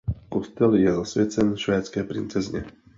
[0.29, 2.65] Kostel je zasvěcen švédské princezně.